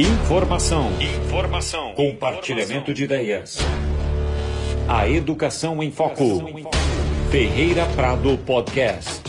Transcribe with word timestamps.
Informação. 0.00 0.90
Informação. 0.98 1.92
Compartilhamento 1.92 2.94
de 2.94 3.04
ideias. 3.04 3.58
A 4.88 5.06
educação 5.06 5.82
em 5.82 5.92
foco. 5.92 6.24
Ferreira 7.30 7.84
Prado 7.94 8.38
Podcast. 8.38 9.20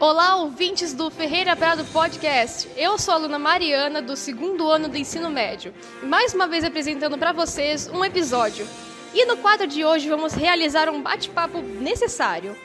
Olá, 0.00 0.36
ouvintes 0.36 0.94
do 0.94 1.10
Ferreira 1.10 1.54
Prado 1.54 1.84
Podcast. 1.92 2.70
Eu 2.74 2.96
sou 2.96 3.12
a 3.12 3.16
aluna 3.18 3.38
Mariana, 3.38 4.00
do 4.00 4.16
segundo 4.16 4.70
ano 4.70 4.88
do 4.88 4.96
ensino 4.96 5.28
médio, 5.28 5.74
e 6.02 6.06
mais 6.06 6.32
uma 6.32 6.46
vez 6.46 6.64
apresentando 6.64 7.18
para 7.18 7.32
vocês 7.32 7.86
um 7.92 8.02
episódio. 8.02 8.66
E 9.12 9.26
no 9.26 9.36
quadro 9.36 9.66
de 9.66 9.84
hoje 9.84 10.08
vamos 10.08 10.32
realizar 10.32 10.88
um 10.88 11.02
bate-papo 11.02 11.60
necessário. 11.60 12.56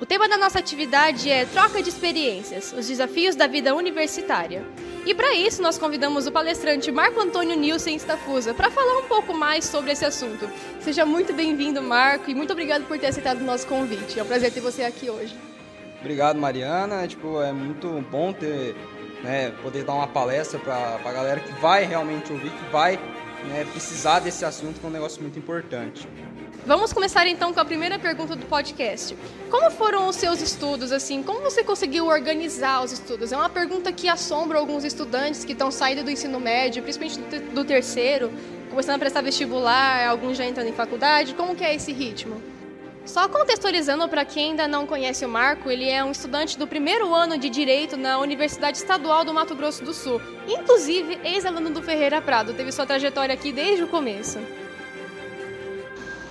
O 0.00 0.06
tema 0.06 0.28
da 0.28 0.38
nossa 0.38 0.60
atividade 0.60 1.28
é 1.28 1.44
Troca 1.44 1.82
de 1.82 1.88
Experiências 1.88 2.72
os 2.72 2.86
desafios 2.86 3.34
da 3.34 3.48
vida 3.48 3.74
universitária. 3.74 4.64
E 5.04 5.12
para 5.12 5.34
isso, 5.34 5.60
nós 5.60 5.76
convidamos 5.76 6.24
o 6.24 6.30
palestrante 6.30 6.92
Marco 6.92 7.18
Antônio 7.18 7.56
Nilson 7.56 7.90
Stafusa 7.90 8.54
para 8.54 8.70
falar 8.70 8.98
um 8.98 9.08
pouco 9.08 9.34
mais 9.34 9.64
sobre 9.64 9.90
esse 9.90 10.04
assunto. 10.04 10.48
Seja 10.78 11.04
muito 11.04 11.32
bem-vindo, 11.32 11.82
Marco, 11.82 12.30
e 12.30 12.34
muito 12.34 12.52
obrigado 12.52 12.84
por 12.84 12.96
ter 12.96 13.08
aceitado 13.08 13.40
o 13.40 13.44
nosso 13.44 13.66
convite. 13.66 14.20
É 14.20 14.22
um 14.22 14.26
prazer 14.26 14.52
ter 14.52 14.60
você 14.60 14.84
aqui 14.84 15.10
hoje. 15.10 15.34
Obrigado, 15.98 16.38
Mariana. 16.38 17.02
É, 17.02 17.08
tipo, 17.08 17.42
é 17.42 17.52
muito 17.52 17.88
bom 18.08 18.32
ter, 18.32 18.76
né, 19.24 19.50
poder 19.62 19.82
dar 19.82 19.94
uma 19.94 20.06
palestra 20.06 20.60
para 20.60 21.00
a 21.04 21.12
galera 21.12 21.40
que 21.40 21.52
vai 21.60 21.84
realmente 21.84 22.32
ouvir, 22.32 22.50
que 22.50 22.70
vai 22.70 22.96
né, 23.48 23.66
precisar 23.72 24.20
desse 24.20 24.44
assunto, 24.44 24.78
que 24.78 24.86
é 24.86 24.88
um 24.88 24.92
negócio 24.92 25.20
muito 25.20 25.40
importante. 25.40 26.06
Vamos 26.68 26.92
começar 26.92 27.26
então 27.26 27.50
com 27.50 27.60
a 27.60 27.64
primeira 27.64 27.98
pergunta 27.98 28.36
do 28.36 28.44
podcast. 28.44 29.16
Como 29.50 29.70
foram 29.70 30.06
os 30.06 30.16
seus 30.16 30.42
estudos 30.42 30.92
assim? 30.92 31.22
Como 31.22 31.40
você 31.40 31.64
conseguiu 31.64 32.08
organizar 32.08 32.84
os 32.84 32.92
estudos? 32.92 33.32
É 33.32 33.36
uma 33.38 33.48
pergunta 33.48 33.90
que 33.90 34.06
assombra 34.06 34.58
alguns 34.58 34.84
estudantes 34.84 35.46
que 35.46 35.52
estão 35.52 35.70
saindo 35.70 36.04
do 36.04 36.10
ensino 36.10 36.38
médio, 36.38 36.82
principalmente 36.82 37.20
do 37.54 37.64
terceiro, 37.64 38.30
começando 38.68 38.96
a 38.96 38.98
prestar 38.98 39.22
vestibular, 39.22 40.06
alguns 40.06 40.36
já 40.36 40.44
entrando 40.44 40.68
em 40.68 40.74
faculdade. 40.74 41.32
Como 41.32 41.56
que 41.56 41.64
é 41.64 41.74
esse 41.74 41.90
ritmo? 41.90 42.42
Só 43.06 43.26
contextualizando 43.30 44.06
para 44.06 44.26
quem 44.26 44.50
ainda 44.50 44.68
não 44.68 44.86
conhece 44.86 45.24
o 45.24 45.28
Marco, 45.28 45.70
ele 45.70 45.88
é 45.88 46.04
um 46.04 46.10
estudante 46.10 46.58
do 46.58 46.66
primeiro 46.66 47.14
ano 47.14 47.38
de 47.38 47.48
Direito 47.48 47.96
na 47.96 48.18
Universidade 48.18 48.76
Estadual 48.76 49.24
do 49.24 49.32
Mato 49.32 49.54
Grosso 49.54 49.82
do 49.82 49.94
Sul. 49.94 50.20
Inclusive, 50.46 51.18
ex-aluno 51.24 51.70
do 51.70 51.82
Ferreira 51.82 52.20
Prado, 52.20 52.52
teve 52.52 52.70
sua 52.72 52.84
trajetória 52.84 53.32
aqui 53.32 53.52
desde 53.52 53.84
o 53.84 53.88
começo. 53.88 54.38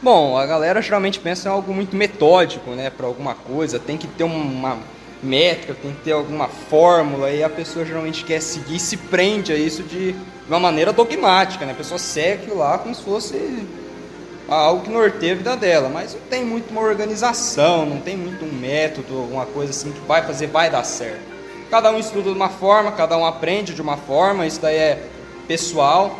Bom, 0.01 0.37
a 0.37 0.45
galera 0.45 0.79
geralmente 0.79 1.19
pensa 1.19 1.49
em 1.49 1.51
algo 1.51 1.73
muito 1.73 1.95
metódico, 1.95 2.69
né, 2.71 2.89
para 2.89 3.07
alguma 3.07 3.33
coisa, 3.33 3.79
tem 3.79 3.97
que 3.97 4.05
ter 4.07 4.23
uma 4.23 4.77
métrica, 5.23 5.73
tem 5.73 5.91
que 5.91 6.01
ter 6.01 6.11
alguma 6.11 6.47
fórmula, 6.47 7.31
e 7.31 7.43
a 7.43 7.49
pessoa 7.49 7.83
geralmente 7.83 8.23
quer 8.23 8.39
seguir 8.39 8.79
se 8.79 8.95
prende 8.95 9.51
a 9.51 9.55
isso 9.55 9.81
de 9.81 10.15
uma 10.47 10.59
maneira 10.59 10.93
dogmática, 10.93 11.65
né? 11.65 11.71
A 11.71 11.75
pessoa 11.75 11.97
segue 11.97 12.51
lá 12.51 12.77
como 12.77 12.93
se 12.93 13.01
fosse 13.01 13.67
algo 14.47 14.83
que 14.83 14.91
norteia 14.91 15.33
a 15.33 15.35
vida 15.35 15.57
dela, 15.57 15.89
mas 15.89 16.13
não 16.13 16.21
tem 16.29 16.45
muito 16.45 16.69
uma 16.69 16.81
organização, 16.81 17.83
não 17.83 17.99
tem 17.99 18.15
muito 18.15 18.45
um 18.45 18.51
método, 18.51 19.17
alguma 19.17 19.47
coisa 19.47 19.71
assim 19.71 19.91
que 19.91 19.99
vai 20.01 20.21
fazer, 20.21 20.45
vai 20.45 20.69
dar 20.69 20.83
certo. 20.83 21.19
Cada 21.71 21.91
um 21.91 21.97
estuda 21.97 22.29
de 22.29 22.35
uma 22.35 22.49
forma, 22.49 22.91
cada 22.91 23.17
um 23.17 23.25
aprende 23.25 23.73
de 23.73 23.81
uma 23.81 23.97
forma, 23.97 24.45
isso 24.45 24.61
daí 24.61 24.75
é 24.75 25.03
pessoal. 25.47 26.15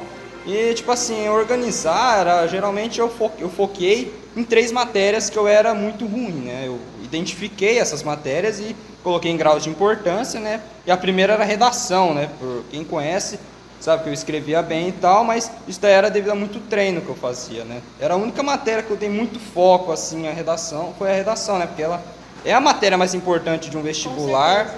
E, 0.47 0.73
tipo 0.73 0.89
assim, 0.89 1.27
organizar, 1.27 2.21
era, 2.21 2.47
geralmente 2.47 2.99
eu, 2.99 3.09
fo 3.09 3.29
eu 3.37 3.49
foquei 3.49 4.13
em 4.33 4.45
três 4.45 4.71
matérias 4.71 5.29
que 5.29 5.37
eu 5.37 5.45
era 5.45 5.73
muito 5.73 6.05
ruim, 6.05 6.41
né? 6.45 6.63
Eu 6.65 6.79
identifiquei 7.03 7.77
essas 7.79 8.01
matérias 8.01 8.57
e 8.57 8.73
coloquei 9.03 9.29
em 9.29 9.35
graus 9.35 9.63
de 9.63 9.69
importância, 9.69 10.39
né? 10.39 10.61
E 10.85 10.91
a 10.91 10.95
primeira 10.95 11.33
era 11.33 11.43
redação, 11.43 12.13
né? 12.13 12.29
Por 12.39 12.63
quem 12.71 12.85
conhece, 12.85 13.37
sabe 13.81 14.03
que 14.03 14.09
eu 14.09 14.13
escrevia 14.13 14.61
bem 14.61 14.87
e 14.87 14.91
tal, 14.93 15.25
mas 15.25 15.51
isso 15.67 15.81
daí 15.81 15.91
era 15.91 16.09
devido 16.09 16.31
a 16.31 16.35
muito 16.35 16.61
treino 16.61 17.01
que 17.01 17.09
eu 17.09 17.15
fazia, 17.15 17.65
né? 17.65 17.81
Era 17.99 18.13
a 18.13 18.17
única 18.17 18.41
matéria 18.41 18.81
que 18.81 18.89
eu 18.89 18.95
dei 18.95 19.09
muito 19.09 19.39
foco, 19.53 19.91
assim, 19.91 20.29
a 20.29 20.31
redação, 20.31 20.93
foi 20.97 21.11
a 21.11 21.13
redação, 21.13 21.59
né? 21.59 21.67
Porque 21.67 21.81
ela 21.81 22.01
é 22.45 22.53
a 22.53 22.61
matéria 22.61 22.97
mais 22.97 23.13
importante 23.13 23.69
de 23.69 23.77
um 23.77 23.81
vestibular, 23.81 24.73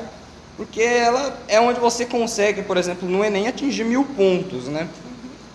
porque 0.57 0.81
ela 0.81 1.37
é 1.47 1.61
onde 1.61 1.79
você 1.79 2.07
consegue, 2.07 2.63
por 2.63 2.75
exemplo, 2.75 3.07
no 3.07 3.23
Enem 3.23 3.47
atingir 3.47 3.83
mil 3.83 4.03
pontos, 4.03 4.67
né? 4.67 4.87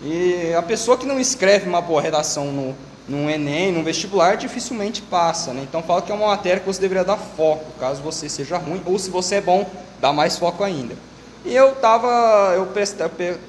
E 0.05 0.53
a 0.53 0.61
pessoa 0.61 0.99
que 0.99 1.07
não 1.07 1.19
escreve 1.19 1.67
uma 1.67 1.81
boa 1.81 2.03
redação 2.03 2.53
no, 2.53 2.77
no 3.09 3.31
Enem, 3.31 3.73
no 3.73 3.83
vestibular, 3.83 4.37
dificilmente 4.37 5.01
passa. 5.01 5.55
Né? 5.55 5.63
Então 5.63 5.83
fala 5.83 6.03
que 6.03 6.13
é 6.13 6.15
uma 6.15 6.27
matéria 6.27 6.61
que 6.61 6.67
você 6.67 6.79
deveria 6.79 7.03
dar 7.03 7.17
foco, 7.17 7.65
caso 7.81 8.03
você 8.03 8.29
seja 8.29 8.59
ruim, 8.59 8.83
ou 8.85 8.99
se 8.99 9.09
você 9.09 9.37
é 9.37 9.41
bom, 9.41 9.67
dá 10.03 10.13
mais 10.13 10.37
foco 10.37 10.63
ainda. 10.63 10.95
E 11.43 11.57
eu 11.57 11.75
tava, 11.77 12.53
eu 12.55 12.69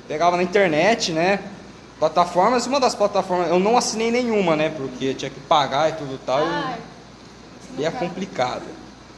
pegava 0.08 0.38
na 0.38 0.44
internet, 0.44 1.12
né? 1.12 1.40
Plataformas, 2.00 2.66
uma 2.68 2.80
das 2.80 2.96
plataformas, 2.96 3.50
eu 3.50 3.60
não 3.60 3.78
assinei 3.78 4.10
nenhuma, 4.10 4.56
né? 4.56 4.70
Porque 4.70 5.14
tinha 5.14 5.30
que 5.30 5.40
pagar 5.42 5.90
e 5.90 5.94
tudo 5.94 6.18
tal. 6.26 6.40
Ai, 6.40 6.78
e 7.78 7.86
é 7.86 7.92
complicado. 7.92 8.64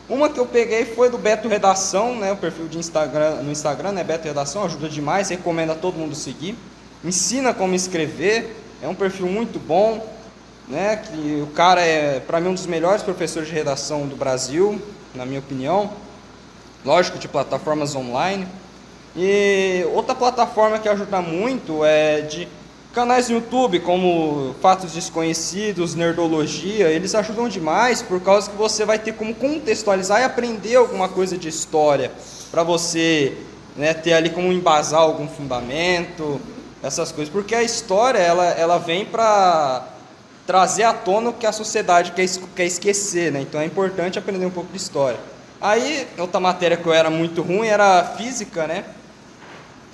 Uma 0.09 0.29
que 0.29 0.39
eu 0.39 0.45
peguei 0.45 0.85
foi 0.85 1.09
do 1.09 1.19
Beto 1.19 1.47
Redação, 1.47 2.15
né? 2.15 2.31
O 2.31 2.37
perfil 2.37 2.67
de 2.67 2.79
Instagram, 2.79 3.43
no 3.43 3.51
Instagram, 3.51 3.91
né? 3.91 4.03
Beto 4.03 4.27
Redação, 4.27 4.63
ajuda 4.63 4.89
demais, 4.89 5.29
recomendo 5.29 5.71
a 5.71 5.75
todo 5.75 5.97
mundo 5.97 6.15
seguir 6.15 6.55
ensina 7.03 7.53
como 7.53 7.75
escrever, 7.75 8.55
é 8.81 8.87
um 8.87 8.95
perfil 8.95 9.27
muito 9.27 9.59
bom, 9.59 10.05
né? 10.67 10.97
Que 10.97 11.41
o 11.41 11.47
cara 11.47 11.81
é, 11.81 12.19
para 12.19 12.39
mim, 12.39 12.49
um 12.49 12.53
dos 12.53 12.65
melhores 12.65 13.01
professores 13.01 13.47
de 13.47 13.53
redação 13.53 14.07
do 14.07 14.15
Brasil, 14.15 14.81
na 15.15 15.25
minha 15.25 15.39
opinião. 15.39 15.89
Lógico, 16.85 17.17
de 17.17 17.27
plataformas 17.27 17.95
online. 17.95 18.47
E 19.15 19.83
outra 19.93 20.13
plataforma 20.13 20.77
que 20.77 20.87
ajuda 20.87 21.21
muito 21.21 21.83
é 21.83 22.21
de 22.21 22.47
canais 22.93 23.29
no 23.29 23.35
YouTube, 23.35 23.79
como 23.79 24.55
Fatos 24.61 24.93
Desconhecidos, 24.93 25.95
Nerdologia, 25.95 26.89
eles 26.89 27.13
ajudam 27.13 27.47
demais 27.47 28.01
por 28.01 28.19
causa 28.19 28.49
que 28.49 28.55
você 28.55 28.85
vai 28.85 28.97
ter 28.97 29.13
como 29.13 29.35
contextualizar 29.35 30.21
e 30.21 30.23
aprender 30.23 30.75
alguma 30.75 31.07
coisa 31.07 31.37
de 31.37 31.47
história, 31.47 32.11
para 32.49 32.63
você 32.63 33.37
né, 33.75 33.93
ter 33.93 34.13
ali 34.13 34.31
como 34.31 34.51
embasar 34.51 35.01
algum 35.01 35.27
fundamento, 35.27 36.41
essas 36.87 37.11
coisas, 37.11 37.31
porque 37.31 37.53
a 37.53 37.61
história 37.61 38.19
ela, 38.19 38.45
ela 38.45 38.77
vem 38.77 39.05
para 39.05 39.85
trazer 40.45 40.83
à 40.83 40.93
tona 40.93 41.29
o 41.29 41.33
que 41.33 41.45
a 41.45 41.51
sociedade 41.51 42.13
quer, 42.13 42.25
quer 42.55 42.65
esquecer, 42.65 43.31
né? 43.31 43.41
Então 43.41 43.59
é 43.59 43.65
importante 43.65 44.17
aprender 44.17 44.45
um 44.45 44.51
pouco 44.51 44.71
de 44.71 44.77
história. 44.77 45.19
Aí, 45.59 46.07
outra 46.17 46.39
matéria 46.39 46.77
que 46.77 46.85
eu 46.85 46.93
era 46.93 47.09
muito 47.09 47.41
ruim 47.41 47.67
era 47.67 48.03
física, 48.17 48.65
né? 48.65 48.85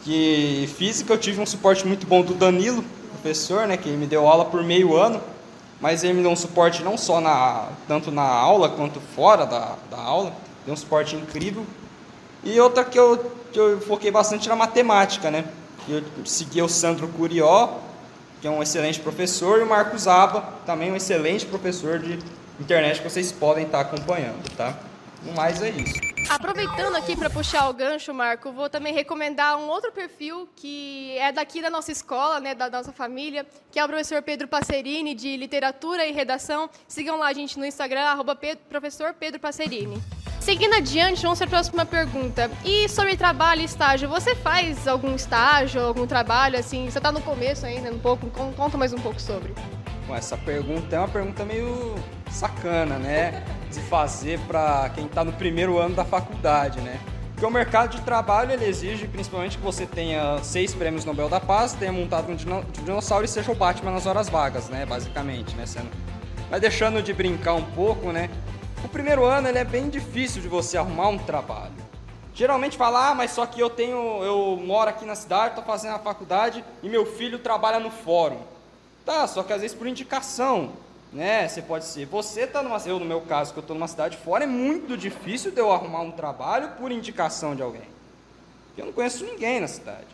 Que 0.03 0.69
física 0.77 1.13
eu 1.13 1.17
tive 1.17 1.41
um 1.41 1.45
suporte 1.45 1.87
muito 1.87 2.05
bom 2.05 2.21
do 2.21 2.33
Danilo, 2.33 2.83
professor, 3.09 3.65
né? 3.65 3.75
Que 3.77 3.89
me 3.89 4.05
deu 4.05 4.27
aula 4.27 4.45
por 4.45 4.61
meio 4.63 4.95
ano, 4.95 5.21
mas 5.81 6.03
ele 6.03 6.13
me 6.13 6.21
deu 6.21 6.31
um 6.31 6.35
suporte 6.35 6.83
não 6.83 6.97
só 6.97 7.19
na, 7.19 7.69
tanto 7.87 8.11
na 8.11 8.27
aula 8.27 8.69
quanto 8.69 8.99
fora 9.15 9.45
da, 9.45 9.75
da 9.89 9.97
aula, 9.97 10.33
deu 10.65 10.73
um 10.73 10.77
suporte 10.77 11.15
incrível. 11.15 11.65
E 12.43 12.59
outra 12.59 12.83
que 12.83 12.99
eu, 12.99 13.31
que 13.51 13.59
eu 13.59 13.81
foquei 13.81 14.11
bastante 14.11 14.47
na 14.47 14.55
matemática, 14.55 15.31
né? 15.31 15.45
Eu 15.87 16.01
segui 16.25 16.61
o 16.61 16.69
Sandro 16.69 17.07
Curió, 17.09 17.79
que 18.41 18.47
é 18.47 18.49
um 18.49 18.61
excelente 18.63 18.99
professor, 18.99 19.59
e 19.59 19.63
o 19.63 19.65
Marcos 19.65 20.07
Aba, 20.07 20.41
também 20.65 20.91
um 20.91 20.95
excelente 20.95 21.45
professor 21.45 21.99
de 21.99 22.19
internet 22.59 23.01
que 23.01 23.09
vocês 23.09 23.31
podem 23.31 23.65
estar 23.65 23.81
acompanhando, 23.81 24.43
tá? 24.55 24.77
No 25.23 25.33
mais 25.33 25.61
é 25.61 25.69
isso. 25.69 25.93
Aproveitando 26.29 26.95
aqui 26.95 27.15
para 27.15 27.29
puxar 27.29 27.69
o 27.69 27.73
gancho, 27.73 28.13
Marco, 28.13 28.51
vou 28.51 28.69
também 28.69 28.93
recomendar 28.93 29.57
um 29.57 29.67
outro 29.67 29.91
perfil 29.91 30.47
que 30.55 31.17
é 31.17 31.31
daqui 31.31 31.61
da 31.61 31.69
nossa 31.69 31.91
escola, 31.91 32.39
né, 32.39 32.55
da 32.55 32.69
nossa 32.69 32.91
família, 32.91 33.45
que 33.71 33.79
é 33.79 33.83
o 33.83 33.87
professor 33.87 34.21
Pedro 34.21 34.47
Passerini, 34.47 35.13
de 35.13 35.35
Literatura 35.37 36.05
e 36.05 36.11
Redação. 36.11 36.69
Sigam 36.87 37.17
lá 37.17 37.27
a 37.27 37.33
gente 37.33 37.57
no 37.59 37.65
Instagram, 37.65 38.01
arroba 38.01 38.37
professor 38.69 39.13
Pedro 39.13 39.39
Passerini. 39.39 40.01
Seguindo 40.43 40.73
adiante, 40.73 41.21
vamos 41.23 41.39
para 41.39 41.47
a 41.47 41.49
próxima 41.49 41.85
pergunta. 41.85 42.51
E 42.65 42.89
sobre 42.89 43.15
trabalho 43.15 43.61
e 43.61 43.63
estágio, 43.63 44.09
você 44.09 44.35
faz 44.35 44.85
algum 44.89 45.15
estágio, 45.15 45.81
algum 45.81 46.05
trabalho, 46.05 46.59
assim? 46.59 46.89
Você 46.89 46.97
está 46.97 47.13
no 47.13 47.21
começo 47.21 47.65
ainda, 47.65 47.89
um 47.89 47.97
pouco? 47.97 48.29
Conta 48.29 48.77
mais 48.77 48.91
um 48.91 48.97
pouco 48.97 49.21
sobre. 49.21 49.53
Bom, 50.05 50.13
essa 50.13 50.35
pergunta 50.35 50.97
é 50.97 50.99
uma 50.99 51.07
pergunta 51.07 51.45
meio 51.45 51.95
sacana, 52.29 52.99
né? 52.99 53.41
De 53.71 53.79
fazer 53.79 54.37
para 54.41 54.89
quem 54.93 55.05
está 55.05 55.23
no 55.23 55.31
primeiro 55.31 55.79
ano 55.79 55.95
da 55.95 56.03
faculdade, 56.03 56.81
né? 56.81 56.99
Porque 57.31 57.45
o 57.45 57.49
mercado 57.49 57.95
de 57.95 58.01
trabalho 58.01 58.51
ele 58.51 58.65
exige 58.65 59.07
principalmente 59.07 59.57
que 59.57 59.63
você 59.63 59.85
tenha 59.85 60.43
seis 60.43 60.75
prêmios 60.75 61.05
Nobel 61.05 61.29
da 61.29 61.39
Paz, 61.39 61.71
tenha 61.71 61.93
montado 61.93 62.29
um 62.29 62.35
dinossauro 62.83 63.23
e 63.23 63.29
seja 63.29 63.49
o 63.49 63.55
Batman 63.55 63.91
nas 63.91 64.05
horas 64.05 64.27
vagas, 64.27 64.67
né? 64.67 64.85
Basicamente, 64.85 65.55
né? 65.55 65.65
Sendo... 65.65 65.87
Mas 66.51 66.59
deixando 66.59 67.01
de 67.01 67.13
brincar 67.13 67.53
um 67.53 67.63
pouco, 67.63 68.11
né? 68.11 68.29
O 68.83 68.87
primeiro 68.89 69.23
ano 69.23 69.47
ele 69.47 69.57
é 69.57 69.63
bem 69.63 69.89
difícil 69.89 70.41
de 70.41 70.47
você 70.47 70.77
arrumar 70.77 71.07
um 71.07 71.17
trabalho. 71.17 71.71
Geralmente 72.35 72.75
fala, 72.77 73.09
ah, 73.09 73.15
mas 73.15 73.31
só 73.31 73.45
que 73.45 73.59
eu 73.59 73.69
tenho, 73.69 74.23
eu 74.23 74.59
moro 74.61 74.89
aqui 74.89 75.05
na 75.05 75.15
cidade, 75.15 75.49
estou 75.49 75.63
fazendo 75.63 75.95
a 75.95 75.99
faculdade 75.99 76.63
e 76.81 76.89
meu 76.89 77.05
filho 77.05 77.39
trabalha 77.39 77.79
no 77.79 77.89
fórum. 77.89 78.39
Tá, 79.05 79.25
só 79.27 79.41
que 79.41 79.53
às 79.53 79.61
vezes 79.61 79.75
por 79.75 79.87
indicação, 79.87 80.73
né? 81.11 81.47
Você 81.47 81.61
pode 81.61 81.85
ser, 81.85 82.05
você 82.05 82.45
tá 82.45 82.61
numa, 82.61 82.77
eu 82.85 82.99
no 82.99 83.05
meu 83.05 83.21
caso 83.21 83.53
que 83.53 83.59
eu 83.59 83.61
estou 83.61 83.75
numa 83.75 83.87
cidade 83.87 84.17
fora, 84.17 84.43
é 84.43 84.47
muito 84.47 84.97
difícil 84.97 85.51
de 85.51 85.59
eu 85.59 85.71
arrumar 85.71 86.01
um 86.01 86.11
trabalho 86.11 86.71
por 86.77 86.91
indicação 86.91 87.55
de 87.55 87.61
alguém. 87.61 87.87
Eu 88.77 88.87
não 88.87 88.93
conheço 88.93 89.23
ninguém 89.25 89.59
na 89.59 89.67
cidade. 89.67 90.07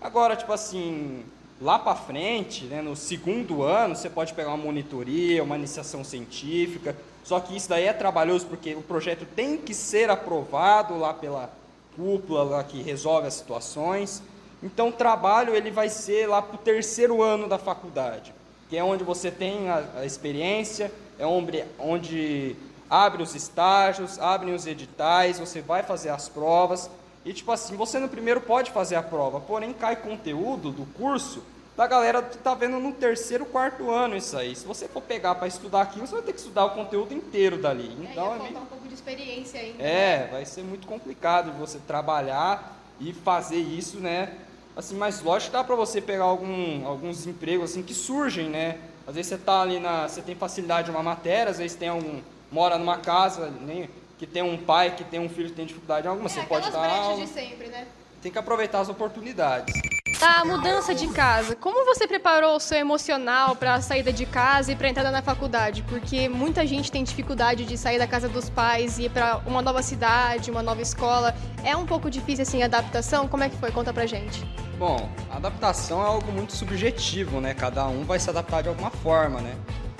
Agora, 0.00 0.34
tipo 0.34 0.52
assim, 0.52 1.24
lá 1.60 1.78
para 1.78 1.94
frente, 1.94 2.64
né, 2.64 2.82
no 2.82 2.96
segundo 2.96 3.62
ano, 3.62 3.94
você 3.94 4.08
pode 4.10 4.34
pegar 4.34 4.48
uma 4.48 4.56
monitoria, 4.56 5.42
uma 5.44 5.56
iniciação 5.56 6.02
científica. 6.02 6.96
Só 7.26 7.40
que 7.40 7.56
isso 7.56 7.68
daí 7.68 7.86
é 7.86 7.92
trabalhoso 7.92 8.46
porque 8.46 8.76
o 8.76 8.82
projeto 8.82 9.26
tem 9.34 9.56
que 9.56 9.74
ser 9.74 10.08
aprovado 10.08 10.96
lá 10.96 11.12
pela 11.12 11.50
cúpula 11.96 12.44
lá 12.44 12.62
que 12.62 12.80
resolve 12.80 13.26
as 13.26 13.34
situações. 13.34 14.22
Então, 14.62 14.90
o 14.90 14.92
trabalho 14.92 15.52
ele 15.52 15.72
vai 15.72 15.88
ser 15.88 16.28
lá 16.28 16.40
para 16.40 16.54
o 16.54 16.58
terceiro 16.58 17.20
ano 17.20 17.48
da 17.48 17.58
faculdade, 17.58 18.32
que 18.70 18.76
é 18.76 18.84
onde 18.84 19.02
você 19.02 19.28
tem 19.28 19.68
a, 19.68 19.84
a 19.96 20.04
experiência, 20.04 20.92
é 21.18 21.26
onde, 21.26 21.64
onde 21.80 22.54
abre 22.88 23.24
os 23.24 23.34
estágios, 23.34 24.20
abrem 24.20 24.54
os 24.54 24.64
editais, 24.64 25.40
você 25.40 25.60
vai 25.60 25.82
fazer 25.82 26.10
as 26.10 26.28
provas. 26.28 26.88
E 27.24 27.32
tipo 27.32 27.50
assim, 27.50 27.74
você 27.74 27.98
no 27.98 28.08
primeiro 28.08 28.40
pode 28.40 28.70
fazer 28.70 28.94
a 28.94 29.02
prova, 29.02 29.40
porém 29.40 29.72
cai 29.72 29.96
conteúdo 29.96 30.70
do 30.70 30.86
curso 30.96 31.42
da 31.76 31.86
galera 31.86 32.22
que 32.22 32.36
está 32.36 32.54
vendo 32.54 32.80
no 32.80 32.92
terceiro, 32.92 33.44
quarto 33.44 33.90
ano 33.90 34.16
isso 34.16 34.36
aí. 34.36 34.56
Se 34.56 34.66
você 34.66 34.88
for 34.88 35.02
pegar 35.02 35.34
para 35.34 35.46
estudar 35.46 35.82
aqui, 35.82 36.00
você 36.00 36.14
vai 36.14 36.22
ter 36.22 36.32
que 36.32 36.38
estudar 36.38 36.64
o 36.64 36.70
conteúdo 36.70 37.12
inteiro 37.12 37.58
dali. 37.58 37.94
É, 38.00 38.12
então 38.12 38.32
é, 38.32 38.36
é 38.36 38.42
meio... 38.42 38.58
um 38.58 38.66
pouco 38.66 38.88
de 38.88 38.94
experiência 38.94 39.60
ainda. 39.60 39.82
É, 39.82 40.18
né? 40.18 40.28
vai 40.32 40.44
ser 40.46 40.62
muito 40.62 40.86
complicado 40.86 41.52
você 41.58 41.78
trabalhar 41.78 42.80
e 42.98 43.12
fazer 43.12 43.58
isso, 43.58 43.98
né? 43.98 44.32
Assim, 44.74 44.96
mas 44.96 45.22
lógico 45.22 45.50
que 45.50 45.56
dá 45.56 45.64
para 45.64 45.74
você 45.74 46.00
pegar 46.00 46.24
algum, 46.24 46.86
alguns 46.86 47.26
empregos 47.26 47.70
assim 47.70 47.82
que 47.82 47.94
surgem, 47.94 48.48
né? 48.48 48.78
Às 49.06 49.14
vezes 49.14 49.30
você 49.30 49.38
tá 49.38 49.62
ali 49.62 49.78
na, 49.78 50.08
você 50.08 50.22
tem 50.22 50.34
facilidade 50.34 50.90
em 50.90 50.94
uma 50.94 51.02
matéria, 51.02 51.50
às 51.50 51.58
vezes 51.58 51.76
tem 51.76 51.88
algum 51.88 52.20
mora 52.50 52.78
numa 52.78 52.98
casa, 52.98 53.52
nem 53.60 53.88
que 54.18 54.26
tem 54.26 54.42
um 54.42 54.56
pai 54.56 54.94
que 54.94 55.04
tem 55.04 55.20
um 55.20 55.28
filho 55.28 55.50
que 55.50 55.56
tem 55.56 55.66
dificuldade 55.66 56.06
em 56.06 56.10
alguma, 56.10 56.28
é, 56.28 56.32
você 56.32 56.42
pode 56.42 56.70
dar 56.70 56.88
aula. 56.88 57.24
de 57.24 57.28
sempre, 57.28 57.68
né? 57.68 57.86
Tem 58.22 58.32
que 58.32 58.38
aproveitar 58.38 58.80
as 58.80 58.88
oportunidades. 58.88 59.74
Tá, 60.18 60.44
mudança 60.46 60.94
de 60.94 61.08
casa. 61.08 61.54
Como 61.54 61.84
você 61.84 62.06
preparou 62.06 62.56
o 62.56 62.60
seu 62.60 62.78
emocional 62.78 63.54
para 63.54 63.74
a 63.74 63.80
saída 63.82 64.10
de 64.10 64.24
casa 64.24 64.72
e 64.72 64.76
para 64.76 64.88
entrada 64.88 65.10
na 65.10 65.20
faculdade? 65.20 65.82
Porque 65.82 66.26
muita 66.26 66.66
gente 66.66 66.90
tem 66.90 67.04
dificuldade 67.04 67.66
de 67.66 67.76
sair 67.76 67.98
da 67.98 68.06
casa 68.06 68.26
dos 68.26 68.48
pais 68.48 68.98
e 68.98 69.04
ir 69.04 69.10
para 69.10 69.42
uma 69.46 69.60
nova 69.60 69.82
cidade, 69.82 70.50
uma 70.50 70.62
nova 70.62 70.80
escola. 70.80 71.34
É 71.62 71.76
um 71.76 71.84
pouco 71.84 72.10
difícil 72.10 72.42
assim 72.42 72.62
a 72.62 72.66
adaptação? 72.66 73.28
Como 73.28 73.44
é 73.44 73.50
que 73.50 73.56
foi? 73.56 73.70
Conta 73.70 73.92
pra 73.92 74.06
gente. 74.06 74.42
Bom, 74.78 75.08
adaptação 75.30 76.02
é 76.02 76.06
algo 76.06 76.32
muito 76.32 76.54
subjetivo, 76.54 77.40
né? 77.40 77.52
Cada 77.52 77.86
um 77.86 78.02
vai 78.04 78.18
se 78.18 78.30
adaptar 78.30 78.62
de 78.62 78.68
alguma 78.68 78.90
forma, 78.90 79.40
né? 79.40 79.54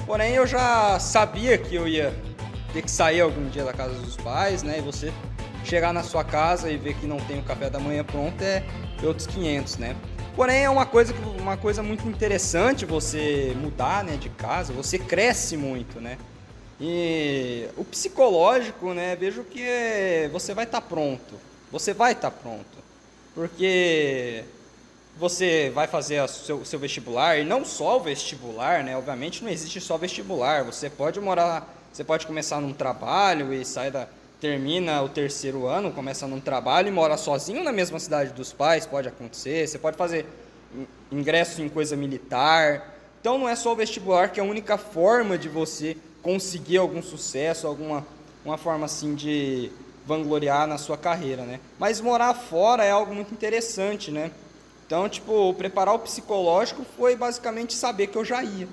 Porém, 0.07 0.35
eu 0.35 0.47
já 0.47 0.99
sabia 0.99 1.59
que 1.59 1.75
eu 1.75 1.87
ia 1.87 2.15
ter 2.73 2.81
que 2.81 2.91
sair 2.91 3.21
algum 3.21 3.49
dia 3.49 3.65
da 3.65 3.73
casa 3.73 3.95
dos 3.95 4.17
pais, 4.17 4.63
né? 4.63 4.79
E 4.79 4.81
você 4.81 5.13
chegar 5.65 5.93
na 5.93 6.03
sua 6.03 6.25
casa 6.25 6.71
e 6.71 6.77
ver 6.77 6.95
que 6.95 7.07
não 7.07 7.19
tem 7.19 7.39
o 7.39 7.43
café 7.43 7.69
da 7.69 7.79
manhã 7.79 8.05
pronto 8.05 8.41
é 8.41 8.63
outros 9.04 9.26
500, 9.26 9.76
né? 9.78 9.96
Porém, 10.37 10.64
é 10.64 10.70
uma 10.70 10.87
coisa, 10.87 11.14
uma 11.38 11.56
coisa 11.56 11.82
muito 11.82 12.06
interessante 12.06 12.84
você 12.84 13.54
mudar 13.56 14.04
né, 14.04 14.16
de 14.16 14.28
casa, 14.28 14.72
você 14.72 14.98
cresce 14.98 15.56
muito, 15.56 16.00
né? 16.00 16.19
E 16.81 17.66
o 17.76 17.84
psicológico, 17.84 18.93
né, 18.93 19.16
vejo 19.16 19.43
que 19.44 20.28
você 20.31 20.52
vai 20.52 20.64
estar 20.64 20.81
tá 20.81 20.87
pronto. 20.87 21.34
Você 21.72 21.94
vai 21.94 22.12
estar 22.12 22.31
tá 22.31 22.37
pronto. 22.37 22.76
Porque 23.34 24.44
você 25.19 25.70
vai 25.75 25.87
fazer 25.87 26.22
o 26.22 26.28
seu, 26.28 26.64
seu, 26.64 26.78
vestibular, 26.78 27.38
e 27.38 27.44
não 27.44 27.64
só 27.64 27.96
o 27.96 28.00
vestibular, 28.00 28.84
né? 28.84 28.96
Obviamente 28.96 29.43
não 29.43 29.50
existe 29.50 29.81
só 29.81 29.96
vestibular. 29.96 30.64
Você 30.64 30.90
pode 30.90 31.19
morar, 31.19 31.75
você 31.90 32.04
pode 32.04 32.26
começar 32.26 32.60
num 32.60 32.75
trabalho 32.75 33.54
e 33.54 33.64
sair 33.64 33.90
da, 33.90 34.06
termina 34.41 35.03
o 35.03 35.09
terceiro 35.09 35.67
ano, 35.67 35.91
começa 35.91 36.27
num 36.27 36.41
trabalho 36.41 36.88
e 36.88 36.91
mora 36.91 37.17
sozinho 37.17 37.65
na 37.65 37.73
mesma 37.73 37.99
cidade 37.99 38.33
dos 38.33 38.53
pais, 38.53 38.87
pode 38.87 39.09
acontecer. 39.09 39.67
Você 39.67 39.79
pode 39.79 39.97
fazer 39.97 40.27
ingresso 41.11 41.62
em 41.62 41.69
coisa 41.69 41.97
militar. 41.97 42.94
Então 43.21 43.38
não 43.38 43.49
é 43.49 43.56
só 43.56 43.73
o 43.73 43.77
vestibular 43.77 44.31
que 44.31 44.41
é 44.41 44.43
a 44.43 44.47
única 44.47 44.77
forma 44.77 45.38
de 45.38 45.49
você 45.49 45.97
conseguir 46.23 46.77
algum 46.77 47.03
sucesso, 47.03 47.67
alguma 47.67 48.06
uma 48.44 48.56
forma 48.56 48.87
assim 48.87 49.15
de 49.15 49.73
vangloriar 50.06 50.69
na 50.69 50.79
sua 50.79 50.97
carreira, 50.97 51.43
né? 51.43 51.59
Mas 51.81 52.00
morar 52.00 52.32
fora 52.32 52.85
é 52.85 52.93
algo 52.93 53.12
muito 53.12 53.32
interessante, 53.32 54.12
né? 54.12 54.31
Então, 54.87 55.09
tipo, 55.09 55.53
preparar 55.55 55.94
o 55.94 55.99
psicológico 55.99 56.87
foi 56.97 57.17
basicamente 57.17 57.75
saber 57.75 58.06
que 58.06 58.17
eu 58.17 58.25
já 58.25 58.44
ia. 58.44 58.69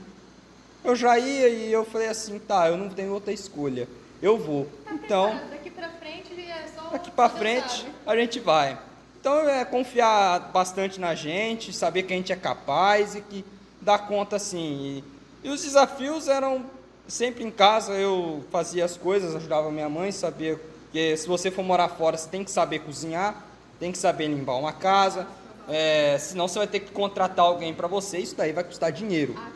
Eu 0.83 0.95
já 0.95 1.17
ia 1.17 1.49
e 1.49 1.73
eu 1.73 1.83
falei 1.83 2.07
assim, 2.07 2.37
tá, 2.37 2.67
eu 2.67 2.77
não 2.77 2.87
tenho 2.87 3.11
outra 3.11 3.33
escolha 3.33 3.87
eu 4.23 4.37
vou. 4.37 4.65
Tá 4.85 4.93
então, 4.93 5.39
daqui 5.51 5.69
para 5.69 5.89
frente 5.89 6.33
é 6.39 6.65
só 6.73 6.89
daqui 6.89 7.11
para 7.11 7.29
frente 7.29 7.85
a 8.05 8.15
gente 8.15 8.39
vai. 8.39 8.79
Então 9.19 9.49
é 9.49 9.65
confiar 9.65 10.51
bastante 10.53 10.99
na 10.99 11.13
gente, 11.13 11.73
saber 11.73 12.03
que 12.03 12.13
a 12.13 12.15
gente 12.15 12.31
é 12.31 12.35
capaz 12.35 13.15
e 13.15 13.21
que 13.21 13.45
dá 13.81 13.99
conta 13.99 14.37
assim. 14.37 15.03
E, 15.43 15.47
e 15.47 15.49
os 15.49 15.61
desafios 15.61 16.29
eram 16.29 16.65
sempre 17.05 17.43
em 17.43 17.51
casa, 17.51 17.93
eu 17.93 18.45
fazia 18.49 18.85
as 18.85 18.95
coisas, 18.95 19.35
ajudava 19.35 19.69
minha 19.69 19.89
mãe, 19.89 20.11
sabia 20.11 20.59
que 20.93 21.17
se 21.17 21.27
você 21.27 21.51
for 21.51 21.63
morar 21.63 21.89
fora, 21.89 22.17
você 22.17 22.29
tem 22.29 22.45
que 22.45 22.51
saber 22.51 22.79
cozinhar, 22.79 23.43
tem 23.77 23.91
que 23.91 23.97
saber 23.97 24.27
limpar 24.27 24.55
uma 24.55 24.71
casa, 24.71 25.27
é, 25.67 26.17
senão 26.17 26.47
você 26.47 26.59
vai 26.59 26.67
ter 26.67 26.79
que 26.79 26.91
contratar 26.91 27.45
alguém 27.45 27.73
para 27.73 27.87
você, 27.87 28.19
isso 28.19 28.35
daí 28.35 28.53
vai 28.53 28.63
custar 28.63 28.89
dinheiro. 28.91 29.35
Ah. 29.37 29.52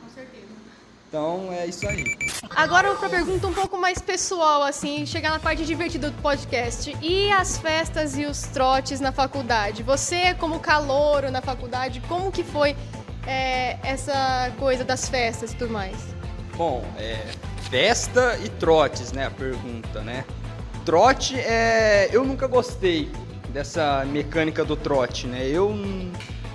Então 1.07 1.51
é 1.53 1.65
isso 1.65 1.87
aí. 1.87 2.17
Agora 2.55 2.89
outra 2.89 3.07
pergunta 3.07 3.47
um 3.47 3.53
pouco 3.53 3.77
mais 3.77 3.99
pessoal, 3.99 4.63
assim, 4.63 5.05
chegar 5.05 5.31
na 5.31 5.39
parte 5.39 5.65
divertida 5.65 6.09
do 6.09 6.21
podcast. 6.21 6.95
E 7.01 7.31
as 7.31 7.57
festas 7.57 8.17
e 8.17 8.25
os 8.25 8.41
trotes 8.43 8.99
na 8.99 9.11
faculdade? 9.11 9.83
Você, 9.83 10.33
como 10.33 10.59
calouro 10.59 11.31
na 11.31 11.41
faculdade, 11.41 12.01
como 12.09 12.31
que 12.31 12.43
foi 12.43 12.75
é, 13.25 13.77
essa 13.83 14.51
coisa 14.59 14.83
das 14.83 15.07
festas 15.07 15.53
e 15.53 15.55
tudo 15.55 15.71
mais? 15.71 15.95
Bom, 16.57 16.83
é, 16.97 17.25
festa 17.69 18.37
e 18.43 18.49
trotes, 18.49 19.13
né? 19.13 19.27
A 19.27 19.31
pergunta, 19.31 20.01
né? 20.01 20.25
Trote 20.83 21.39
é. 21.39 22.09
Eu 22.11 22.25
nunca 22.25 22.47
gostei 22.47 23.09
dessa 23.49 24.03
mecânica 24.05 24.65
do 24.65 24.75
trote, 24.75 25.25
né? 25.25 25.47
Eu 25.47 25.73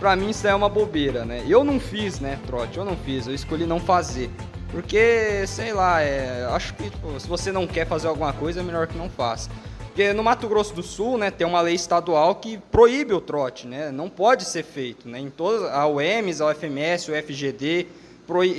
Pra 0.02 0.16
mim 0.16 0.30
isso 0.30 0.48
é 0.48 0.52
uma 0.52 0.68
bobeira, 0.68 1.24
né? 1.24 1.44
Eu 1.46 1.62
não 1.62 1.78
fiz, 1.78 2.18
né, 2.18 2.36
trote, 2.44 2.76
eu 2.76 2.84
não 2.84 2.96
fiz, 2.96 3.28
eu 3.28 3.32
escolhi 3.32 3.64
não 3.64 3.78
fazer. 3.78 4.28
Porque, 4.72 5.46
sei 5.46 5.72
lá, 5.72 6.02
é, 6.02 6.44
acho 6.50 6.74
que 6.74 6.90
tipo, 6.90 7.20
se 7.20 7.28
você 7.28 7.52
não 7.52 7.68
quer 7.68 7.86
fazer 7.86 8.08
alguma 8.08 8.32
coisa, 8.32 8.58
é 8.58 8.62
melhor 8.64 8.88
que 8.88 8.98
não 8.98 9.08
faça. 9.08 9.48
Porque 9.86 10.12
no 10.12 10.24
Mato 10.24 10.48
Grosso 10.48 10.74
do 10.74 10.82
Sul, 10.82 11.16
né, 11.16 11.30
tem 11.30 11.46
uma 11.46 11.60
lei 11.60 11.76
estadual 11.76 12.34
que 12.34 12.58
proíbe 12.72 13.14
o 13.14 13.20
trote, 13.20 13.68
né? 13.68 13.92
Não 13.92 14.08
pode 14.08 14.44
ser 14.44 14.64
feito, 14.64 15.08
né? 15.08 15.20
Em 15.20 15.30
todas 15.30 15.70
a 15.70 15.86
UEMS, 15.86 16.40
a 16.40 16.50
UFMS, 16.50 17.08
o 17.08 17.14
FGD, 17.14 17.86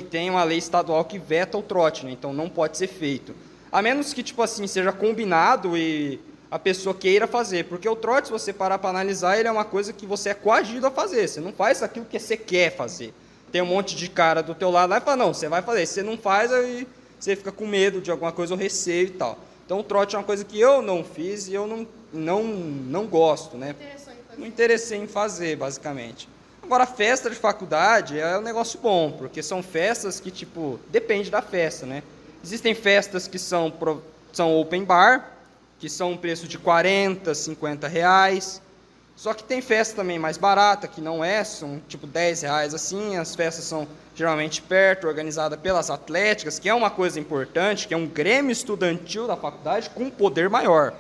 tem 0.10 0.29
uma 0.29 0.46
lei 0.46 0.60
estadual 0.60 1.03
que 1.03 1.20
veta 1.20 1.58
o 1.58 1.62
trote, 1.62 2.06
né? 2.06 2.12
Então 2.13 2.32
não 2.32 2.48
pode 2.48 2.77
ser 2.77 2.88
feito. 2.88 3.36
A 3.70 3.82
menos 3.82 4.13
que 4.13 4.24
tipo 4.24 4.41
assim 4.41 4.65
seja 4.65 4.94
combinado 4.94 5.75
e 5.75 6.22
a 6.53 6.60
pessoa 6.60 6.93
queira 6.93 7.25
fazer. 7.25 7.65
Porque 7.65 7.89
o 7.89 7.95
trote, 7.95 8.27
se 8.27 8.31
você 8.31 8.53
parar 8.53 8.77
para 8.77 8.91
analisar, 8.91 9.39
ele 9.39 9.48
é 9.48 9.51
uma 9.51 9.65
coisa 9.65 9.91
que 9.91 10.05
você 10.05 10.29
é 10.29 10.33
coagido 10.36 10.86
a 10.86 10.91
fazer. 10.91 11.27
Você 11.27 11.41
não 11.41 11.51
faz 11.51 11.81
aquilo 11.81 12.05
que 12.05 12.19
você 12.19 12.38
quer 12.38 12.75
fazer. 12.75 13.12
Tem 13.51 13.60
um 13.63 13.65
monte 13.65 13.95
de 13.95 14.07
cara 14.07 14.43
do 14.43 14.53
teu 14.53 14.69
lado 14.69 14.91
lá 14.91 15.00
e 15.00 15.01
fala, 15.01 15.17
não, 15.17 15.33
você 15.33 15.50
vai 15.50 15.63
fazer. 15.63 15.88
Se 15.88 15.95
você 15.95 16.03
não 16.03 16.15
faz, 16.15 16.53
aí 16.53 16.88
você 17.19 17.36
fica 17.36 17.51
com 17.51 17.65
medo 17.65 18.00
de 18.00 18.12
alguma 18.12 18.31
coisa 18.31 18.53
ou 18.53 18.60
receio 18.60 19.07
e 19.07 19.10
tal. 19.10 19.39
Então 19.65 19.79
o 19.79 19.83
trote 19.83 20.15
é 20.15 20.19
uma 20.19 20.25
coisa 20.25 20.45
que 20.45 20.60
eu 20.60 20.79
não 20.83 21.03
fiz 21.03 21.48
e 21.48 21.55
eu 21.55 21.65
não, 21.65 21.88
não, 22.13 22.43
não 22.43 23.07
gosto, 23.07 23.57
né? 23.57 23.75
Não 24.38 24.45
interessei 24.45 25.00
em 25.00 25.07
fazer, 25.07 25.55
basicamente. 25.55 26.29
Agora, 26.62 26.86
festa 26.86 27.31
de 27.31 27.36
faculdade 27.36 28.19
é 28.19 28.38
um 28.38 28.41
negócio 28.41 28.79
bom, 28.79 29.12
porque 29.12 29.41
são 29.41 29.63
festas 29.63 30.19
que, 30.19 30.29
tipo, 30.29 30.79
depende 30.89 31.31
da 31.31 31.41
festa, 31.41 31.88
né? 31.88 32.03
Existem 32.43 32.75
festas 32.75 33.27
que 33.27 33.39
são, 33.39 33.74
são 34.31 34.55
open 34.55 34.83
bar, 34.83 35.33
que 35.80 35.89
são 35.89 36.12
um 36.12 36.18
preço 36.18 36.48
de 36.48 36.58
40, 36.58 37.34
50 37.34 37.88
reais. 37.88 38.62
Só 39.15 39.34
que 39.34 39.44
tem 39.44 39.62
festa 39.62 39.96
também 39.96 40.18
mais 40.18 40.38
barata, 40.38 40.88
que 40.88 41.00
não 41.00 41.24
é, 41.24 41.44
são 41.44 41.82
tipo 41.88 42.08
10 42.08 42.42
reais 42.42 42.74
assim. 42.74 43.15
As 43.15 43.36
festas 43.36 43.65
são 43.65 43.88
geralmente 44.15 44.62
perto, 44.62 45.08
organizada 45.08 45.58
pelas 45.58 45.89
atléticas, 45.89 46.60
que 46.60 46.70
é 46.70 46.74
uma 46.74 46.89
coisa 46.89 47.20
importante, 47.20 47.88
que 47.88 47.94
é 47.94 47.98
um 47.98 48.08
grêmio 48.08 48.51
estudantil 48.51 49.27
da 49.27 49.36
faculdade 49.36 49.89
com 49.92 50.10
poder 50.10 50.50
maior. 50.50 50.94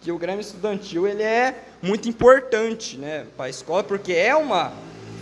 Que 0.00 0.12
o 0.12 0.18
grêmio 0.18 0.40
estudantil 0.40 1.06
ele 1.06 1.22
é 1.22 1.64
muito 1.82 2.08
importante 2.08 2.96
né, 2.96 3.26
para 3.36 3.46
a 3.46 3.50
escola, 3.50 3.82
porque 3.82 4.12
é 4.12 4.34
uma 4.34 4.72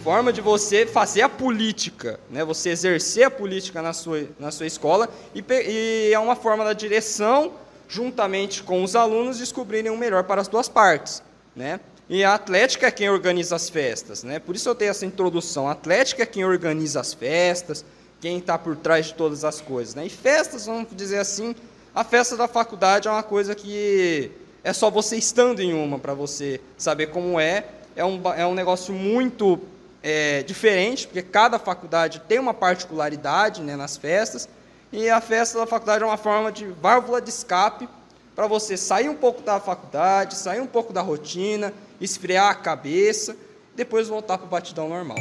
forma 0.02 0.32
de 0.32 0.40
você 0.40 0.84
fazer 0.84 1.22
a 1.22 1.28
política, 1.28 2.18
né, 2.28 2.44
você 2.44 2.70
exercer 2.70 3.24
a 3.24 3.30
política 3.30 3.80
na 3.80 3.92
sua, 3.92 4.26
na 4.38 4.50
sua 4.50 4.66
escola, 4.66 5.08
e, 5.34 5.44
e 5.48 6.10
é 6.12 6.18
uma 6.18 6.34
forma 6.34 6.64
da 6.64 6.72
direção 6.72 7.52
juntamente 7.92 8.62
com 8.62 8.82
os 8.82 8.96
alunos, 8.96 9.36
descobrirem 9.36 9.92
o 9.92 9.98
melhor 9.98 10.24
para 10.24 10.40
as 10.40 10.48
duas 10.48 10.66
partes. 10.66 11.22
Né? 11.54 11.78
E 12.08 12.24
a 12.24 12.34
Atlética 12.34 12.86
é 12.86 12.90
quem 12.90 13.10
organiza 13.10 13.54
as 13.54 13.68
festas. 13.68 14.24
Né? 14.24 14.38
Por 14.38 14.56
isso 14.56 14.66
eu 14.66 14.74
tenho 14.74 14.90
essa 14.90 15.04
introdução. 15.04 15.68
A 15.68 15.72
Atlética 15.72 16.22
é 16.22 16.26
quem 16.26 16.42
organiza 16.42 17.00
as 17.00 17.12
festas, 17.12 17.84
quem 18.18 18.38
está 18.38 18.56
por 18.56 18.76
trás 18.76 19.06
de 19.06 19.14
todas 19.14 19.44
as 19.44 19.60
coisas. 19.60 19.94
Né? 19.94 20.06
E 20.06 20.08
festas, 20.08 20.64
vamos 20.64 20.88
dizer 20.96 21.18
assim, 21.18 21.54
a 21.94 22.02
festa 22.02 22.34
da 22.34 22.48
faculdade 22.48 23.08
é 23.08 23.10
uma 23.10 23.22
coisa 23.22 23.54
que 23.54 24.30
É 24.64 24.72
só 24.72 24.90
você 24.90 25.16
estando 25.16 25.60
em 25.60 25.74
uma 25.74 25.98
para 25.98 26.14
você 26.14 26.60
saber 26.78 27.08
como 27.08 27.38
é. 27.38 27.66
É 27.94 28.04
um, 28.04 28.22
é 28.34 28.46
um 28.46 28.54
negócio 28.54 28.94
muito 28.94 29.60
é, 30.02 30.42
diferente, 30.44 31.06
porque 31.06 31.20
cada 31.20 31.58
faculdade 31.58 32.22
tem 32.26 32.38
uma 32.38 32.54
particularidade 32.54 33.60
né, 33.60 33.76
nas 33.76 33.98
festas. 33.98 34.48
E 34.92 35.08
a 35.08 35.22
festa 35.22 35.58
da 35.58 35.66
faculdade 35.66 36.04
é 36.04 36.06
uma 36.06 36.18
forma 36.18 36.52
de 36.52 36.66
válvula 36.66 37.18
de 37.18 37.30
escape 37.30 37.88
para 38.36 38.46
você 38.46 38.76
sair 38.76 39.08
um 39.08 39.14
pouco 39.14 39.40
da 39.40 39.58
faculdade, 39.58 40.34
sair 40.34 40.60
um 40.60 40.66
pouco 40.66 40.92
da 40.92 41.00
rotina, 41.00 41.72
esfriar 41.98 42.50
a 42.50 42.54
cabeça, 42.54 43.34
depois 43.74 44.08
voltar 44.08 44.36
para 44.36 44.46
o 44.46 44.50
batidão 44.50 44.90
normal. 44.90 45.16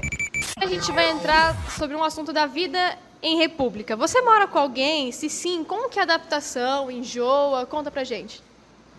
A 0.58 0.66
gente 0.66 0.92
vai 0.92 1.10
entrar 1.10 1.56
sobre 1.72 1.96
um 1.96 2.04
assunto 2.04 2.34
da 2.34 2.46
vida 2.46 2.98
em 3.24 3.38
república. 3.38 3.96
Você 3.96 4.22
mora 4.22 4.46
com 4.46 4.60
alguém? 4.60 5.10
Se 5.14 5.30
sim, 5.30 5.64
como 5.64 5.90
que 5.90 6.00
é 6.00 6.02
a 6.02 6.04
adaptação? 6.04 6.92
Enjoa? 6.92 7.66
Conta 7.66 7.90
pra 7.90 8.04
gente. 8.04 8.44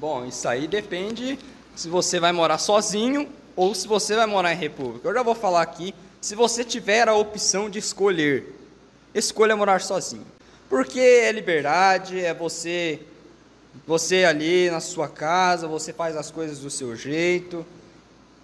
Bom, 0.01 0.25
isso 0.25 0.49
aí 0.49 0.67
depende 0.67 1.39
se 1.77 1.91
você 1.91 2.19
vai 2.19 2.33
morar 2.33 2.57
sozinho 2.57 3.29
ou 3.55 3.75
se 3.75 3.87
você 3.87 4.17
vai 4.17 4.25
morar 4.25 4.55
em 4.55 4.57
república. 4.57 5.07
Eu 5.07 5.13
já 5.13 5.23
vou 5.23 5.35
falar 5.35 5.61
aqui, 5.61 5.95
se 6.19 6.35
você 6.35 6.65
tiver 6.65 7.11
a 7.11 7.15
opção 7.15 7.69
de 7.69 7.79
escolher, 7.79 8.59
escolha 9.15 9.55
morar 9.55 9.83
sozinho. 9.83 10.25
Porque 10.73 11.01
é 11.01 11.31
liberdade, 11.31 12.19
é 12.25 12.33
você 12.33 13.01
você 13.87 14.25
ali 14.25 14.71
na 14.71 14.81
sua 14.81 15.07
casa, 15.07 15.69
você 15.69 15.93
faz 15.93 16.17
as 16.17 16.31
coisas 16.31 16.61
do 16.61 16.71
seu 16.71 16.97
jeito. 16.97 17.67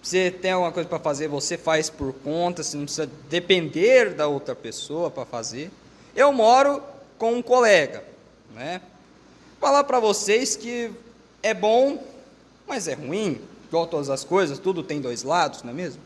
Você 0.03 0.31
tem 0.31 0.51
alguma 0.51 0.71
coisa 0.71 0.87
para 0.87 0.99
fazer, 0.99 1.27
você 1.27 1.57
faz 1.57 1.89
por 1.89 2.13
conta, 2.13 2.63
você 2.63 2.77
não 2.77 2.85
precisa 2.85 3.09
depender 3.31 4.13
da 4.13 4.27
outra 4.27 4.55
pessoa 4.55 5.11
para 5.11 5.25
fazer. 5.25 5.71
Eu 6.15 6.31
moro 6.31 6.83
com 7.17 7.33
um 7.33 7.41
colega, 7.41 8.05
né? 8.55 8.83
Falar 9.59 9.85
para 9.85 9.99
vocês 9.99 10.55
que 10.55 10.91
é 11.43 11.55
bom, 11.55 12.05
mas 12.67 12.89
é 12.89 12.93
ruim, 12.93 13.41
igual 13.69 13.87
todas 13.87 14.11
as 14.11 14.23
coisas, 14.23 14.59
tudo 14.59 14.83
tem 14.83 15.01
dois 15.01 15.23
lados, 15.23 15.63
não 15.63 15.71
é 15.71 15.75
mesmo? 15.75 16.03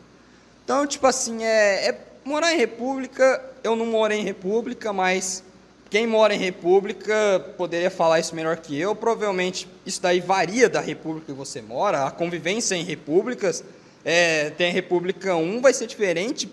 Então, 0.63 0.87
tipo 0.87 1.05
assim, 1.05 1.43
é, 1.43 1.89
é 1.89 1.99
morar 2.23 2.53
em 2.53 2.57
república, 2.57 3.43
eu 3.61 3.75
não 3.75 3.87
morei 3.87 4.21
em 4.21 4.23
república, 4.23 4.93
mas 4.93 5.43
quem 5.93 6.07
mora 6.07 6.33
em 6.33 6.39
república 6.39 7.13
poderia 7.55 7.91
falar 7.91 8.19
isso 8.19 8.33
melhor 8.33 8.57
que 8.57 8.75
eu. 8.75 8.95
Provavelmente 8.95 9.67
isso 9.85 10.01
daí 10.01 10.19
varia 10.19 10.67
da 10.67 10.81
república 10.81 11.27
que 11.27 11.33
você 11.33 11.61
mora. 11.61 12.05
A 12.07 12.09
convivência 12.09 12.73
em 12.73 12.83
repúblicas, 12.83 13.63
é, 14.03 14.49
tem 14.49 14.71
a 14.71 14.73
República 14.73 15.35
1, 15.35 15.61
vai 15.61 15.71
ser 15.71 15.85
diferente 15.85 16.51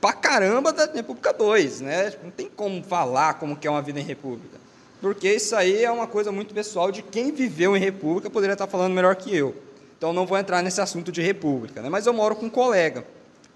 pra 0.00 0.12
caramba 0.12 0.72
da 0.72 0.84
República 0.84 1.32
2, 1.32 1.80
né? 1.80 2.12
Não 2.22 2.30
tem 2.30 2.48
como 2.48 2.80
falar 2.84 3.34
como 3.34 3.56
que 3.56 3.66
é 3.66 3.70
uma 3.70 3.82
vida 3.82 3.98
em 3.98 4.04
república. 4.04 4.60
Porque 5.00 5.28
isso 5.28 5.56
aí 5.56 5.82
é 5.82 5.90
uma 5.90 6.06
coisa 6.06 6.30
muito 6.30 6.54
pessoal 6.54 6.92
de 6.92 7.02
quem 7.02 7.32
viveu 7.32 7.76
em 7.76 7.80
república, 7.80 8.30
poderia 8.30 8.52
estar 8.52 8.68
falando 8.68 8.92
melhor 8.92 9.16
que 9.16 9.34
eu. 9.34 9.56
Então 9.96 10.12
não 10.12 10.24
vou 10.24 10.38
entrar 10.38 10.62
nesse 10.62 10.80
assunto 10.80 11.10
de 11.10 11.20
república, 11.20 11.82
né? 11.82 11.88
Mas 11.88 12.06
eu 12.06 12.12
moro 12.12 12.36
com 12.36 12.46
um 12.46 12.50
colega, 12.50 13.04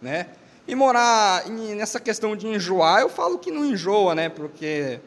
né? 0.00 0.26
E 0.66 0.74
morar 0.74 1.48
nessa 1.48 2.00
questão 2.00 2.34
de 2.34 2.48
enjoar, 2.48 3.02
eu 3.02 3.08
falo 3.08 3.38
que 3.38 3.52
não 3.52 3.64
enjoa, 3.64 4.16
né? 4.16 4.28
Porque 4.28 4.98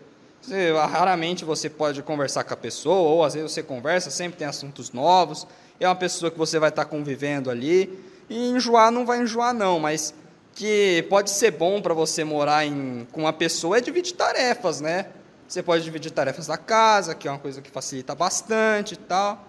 você, 0.46 0.72
raramente 0.72 1.44
você 1.44 1.70
pode 1.70 2.02
conversar 2.04 2.44
com 2.44 2.54
a 2.54 2.58
pessoa, 2.58 3.10
ou 3.10 3.24
às 3.24 3.34
vezes 3.34 3.52
você 3.52 3.64
conversa, 3.64 4.12
sempre 4.12 4.38
tem 4.38 4.48
assuntos 4.48 4.92
novos, 4.92 5.48
é 5.80 5.88
uma 5.88 5.96
pessoa 5.96 6.32
que 6.32 6.38
você 6.38 6.60
vai 6.60 6.70
estar 6.70 6.86
convivendo 6.86 7.50
ali, 7.50 8.00
e 8.30 8.50
enjoar 8.50 8.92
não 8.92 9.06
vai 9.06 9.22
enjoar 9.22 9.54
não, 9.54 9.80
mas 9.80 10.14
que 10.54 11.06
pode 11.10 11.30
ser 11.32 11.52
bom 11.52 11.82
para 11.82 11.94
você 11.94 12.24
morar 12.24 12.66
em, 12.66 13.06
com 13.12 13.22
uma 13.22 13.34
pessoa 13.34 13.78
é 13.78 13.82
dividir 13.82 14.14
tarefas, 14.14 14.80
né? 14.80 15.08
Você 15.48 15.62
pode 15.62 15.84
dividir 15.84 16.12
tarefas 16.12 16.48
da 16.48 16.58
casa, 16.58 17.14
que 17.14 17.28
é 17.28 17.32
uma 17.32 17.40
coisa 17.40 17.62
que 17.62 17.70
facilita 17.70 18.16
bastante 18.16 18.94
e 18.94 18.98
tal. 18.98 19.46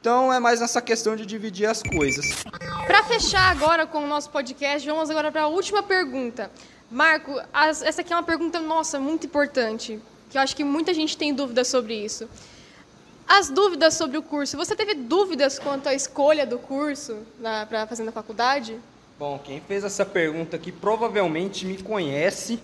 Então 0.00 0.32
é 0.32 0.38
mais 0.38 0.60
nessa 0.60 0.80
questão 0.80 1.16
de 1.16 1.26
dividir 1.26 1.66
as 1.66 1.82
coisas. 1.82 2.44
Para 2.86 3.02
fechar 3.04 3.50
agora 3.50 3.86
com 3.86 4.04
o 4.04 4.06
nosso 4.06 4.30
podcast, 4.30 4.88
vamos 4.88 5.10
agora 5.10 5.32
para 5.32 5.42
a 5.42 5.46
última 5.48 5.82
pergunta. 5.82 6.50
Marco, 6.90 7.40
essa 7.52 8.00
aqui 8.00 8.12
é 8.12 8.16
uma 8.16 8.22
pergunta 8.22 8.60
nossa 8.60 9.00
muito 9.00 9.26
importante 9.26 10.00
que 10.30 10.38
eu 10.38 10.42
acho 10.42 10.54
que 10.54 10.64
muita 10.64 10.94
gente 10.94 11.16
tem 11.16 11.34
dúvidas 11.34 11.68
sobre 11.68 11.94
isso. 11.94 12.28
As 13.28 13.50
dúvidas 13.50 13.94
sobre 13.94 14.16
o 14.16 14.22
curso, 14.22 14.56
você 14.56 14.74
teve 14.74 14.94
dúvidas 14.94 15.58
quanto 15.58 15.88
à 15.88 15.94
escolha 15.94 16.46
do 16.46 16.58
curso 16.58 17.18
para 17.68 17.86
fazer 17.86 18.04
na 18.04 18.12
faculdade? 18.12 18.78
Bom, 19.18 19.38
quem 19.38 19.60
fez 19.60 19.84
essa 19.84 20.04
pergunta 20.06 20.56
aqui 20.56 20.72
provavelmente 20.72 21.66
me 21.66 21.76
conhece, 21.76 22.58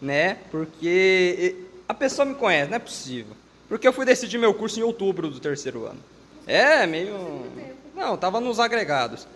né? 0.00 0.38
Porque 0.50 1.56
a 1.88 1.92
pessoa 1.92 2.24
me 2.24 2.34
conhece, 2.34 2.70
não 2.70 2.76
é 2.76 2.78
possível. 2.80 3.36
Porque 3.68 3.86
eu 3.86 3.92
fui 3.92 4.06
decidir 4.06 4.38
meu 4.38 4.54
curso 4.54 4.78
em 4.78 4.82
outubro 4.82 5.28
do 5.28 5.40
terceiro 5.40 5.84
ano. 5.86 5.98
É, 6.46 6.86
meio. 6.86 7.44
Não, 7.94 8.16
tava 8.16 8.40
nos 8.40 8.58
agregados, 8.58 9.26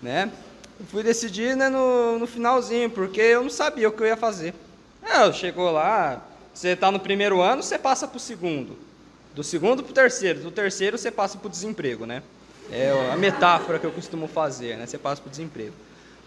né? 0.00 0.30
Eu 0.78 0.86
fui 0.86 1.02
decidir 1.02 1.56
né, 1.56 1.68
no, 1.68 2.18
no 2.18 2.26
finalzinho, 2.26 2.88
porque 2.88 3.20
eu 3.20 3.42
não 3.42 3.50
sabia 3.50 3.88
o 3.88 3.92
que 3.92 4.02
eu 4.02 4.06
ia 4.06 4.16
fazer. 4.16 4.54
É, 5.02 5.30
chegou 5.32 5.70
lá, 5.70 6.24
você 6.60 6.68
está 6.68 6.90
no 6.90 7.00
primeiro 7.00 7.40
ano, 7.40 7.62
você 7.62 7.78
passa 7.78 8.06
para 8.06 8.18
o 8.18 8.20
segundo. 8.20 8.76
Do 9.34 9.42
segundo 9.42 9.82
para 9.82 9.92
o 9.92 9.94
terceiro. 9.94 10.40
Do 10.40 10.50
terceiro, 10.50 10.98
você 10.98 11.10
passa 11.10 11.38
para 11.38 11.46
o 11.46 11.50
desemprego, 11.50 12.04
né? 12.04 12.22
É 12.70 13.10
a 13.10 13.16
metáfora 13.16 13.78
que 13.78 13.86
eu 13.86 13.90
costumo 13.90 14.28
fazer, 14.28 14.76
né? 14.76 14.84
Você 14.84 14.98
passa 14.98 15.22
para 15.22 15.28
o 15.28 15.30
desemprego. 15.30 15.72